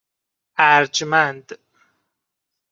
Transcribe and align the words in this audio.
اَرجمند 0.57 1.49